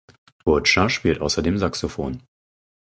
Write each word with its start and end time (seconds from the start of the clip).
Burtscher 0.45 0.89
spielt 0.89 1.21
außerdem 1.21 1.59
Saxophon. 1.59 2.23